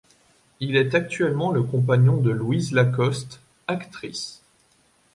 Il 0.59 0.77
est 0.77 0.95
actuellement 0.95 1.51
le 1.51 1.61
compagnon 1.61 2.17
de 2.17 2.31
Louise 2.31 2.71
Lacoste, 2.71 3.39
actrice. 3.67 4.41